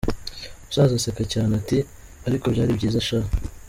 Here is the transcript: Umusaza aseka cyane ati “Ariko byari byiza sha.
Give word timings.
Umusaza 0.59 0.93
aseka 0.97 1.23
cyane 1.33 1.51
ati 1.61 1.77
“Ariko 2.27 2.45
byari 2.53 2.71
byiza 2.77 2.99
sha. 3.07 3.19